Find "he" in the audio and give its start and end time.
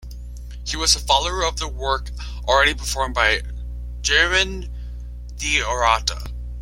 0.65-0.75